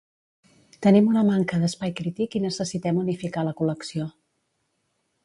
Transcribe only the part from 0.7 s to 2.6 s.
Tenim una manca d'espai crític i